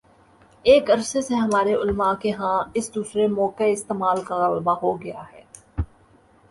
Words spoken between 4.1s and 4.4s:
کا